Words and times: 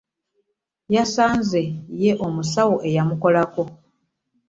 Yasanze 0.95 1.61
ye 2.01 2.11
musawo 2.35 2.75
eyamukolako. 2.89 3.63